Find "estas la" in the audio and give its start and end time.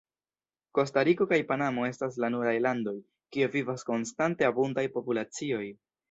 1.89-2.29